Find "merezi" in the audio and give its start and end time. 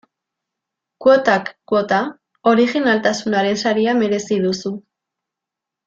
4.03-4.43